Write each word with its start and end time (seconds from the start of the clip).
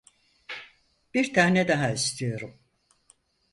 Bir 1.13 1.33
tane 1.33 1.67
daha 1.67 1.91
istiyorum. 1.91 2.59